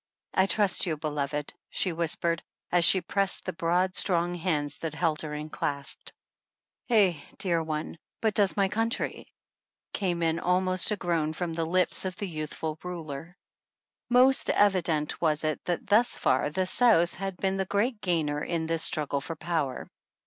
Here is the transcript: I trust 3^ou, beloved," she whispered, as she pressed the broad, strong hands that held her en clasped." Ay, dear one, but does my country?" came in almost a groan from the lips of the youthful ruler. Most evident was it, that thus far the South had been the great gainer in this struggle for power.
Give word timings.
I 0.33 0.47
trust 0.47 0.81
3^ou, 0.81 0.99
beloved," 0.99 1.53
she 1.69 1.93
whispered, 1.93 2.41
as 2.71 2.83
she 2.83 3.01
pressed 3.01 3.45
the 3.45 3.53
broad, 3.53 3.95
strong 3.95 4.33
hands 4.33 4.79
that 4.79 4.95
held 4.95 5.21
her 5.21 5.35
en 5.35 5.51
clasped." 5.51 6.11
Ay, 6.89 7.23
dear 7.37 7.61
one, 7.61 7.99
but 8.19 8.33
does 8.33 8.57
my 8.57 8.67
country?" 8.67 9.27
came 9.93 10.23
in 10.23 10.39
almost 10.39 10.89
a 10.89 10.95
groan 10.97 11.33
from 11.33 11.53
the 11.53 11.65
lips 11.65 12.03
of 12.05 12.15
the 12.15 12.27
youthful 12.27 12.79
ruler. 12.83 13.37
Most 14.09 14.49
evident 14.49 15.21
was 15.21 15.43
it, 15.43 15.63
that 15.65 15.85
thus 15.85 16.17
far 16.17 16.49
the 16.49 16.65
South 16.65 17.13
had 17.13 17.37
been 17.37 17.57
the 17.57 17.65
great 17.65 18.01
gainer 18.01 18.43
in 18.43 18.65
this 18.65 18.81
struggle 18.81 19.21
for 19.21 19.35
power. 19.35 19.87